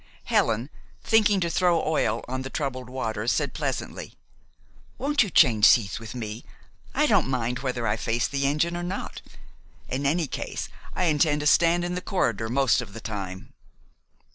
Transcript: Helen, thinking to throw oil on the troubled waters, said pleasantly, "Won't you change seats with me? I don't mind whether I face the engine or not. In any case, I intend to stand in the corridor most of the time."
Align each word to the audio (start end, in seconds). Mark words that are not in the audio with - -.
Helen, 0.23 0.71
thinking 1.03 1.39
to 1.41 1.49
throw 1.51 1.87
oil 1.87 2.25
on 2.27 2.41
the 2.41 2.49
troubled 2.49 2.89
waters, 2.89 3.31
said 3.31 3.53
pleasantly, 3.53 4.15
"Won't 4.97 5.21
you 5.21 5.29
change 5.29 5.65
seats 5.65 5.99
with 5.99 6.15
me? 6.15 6.43
I 6.95 7.05
don't 7.05 7.27
mind 7.29 7.59
whether 7.59 7.85
I 7.85 7.97
face 7.97 8.27
the 8.27 8.47
engine 8.47 8.75
or 8.75 8.81
not. 8.81 9.21
In 9.87 10.07
any 10.07 10.25
case, 10.25 10.69
I 10.95 11.03
intend 11.03 11.41
to 11.41 11.45
stand 11.45 11.85
in 11.85 11.93
the 11.93 12.01
corridor 12.01 12.49
most 12.49 12.81
of 12.81 12.93
the 12.93 12.99
time." 12.99 13.53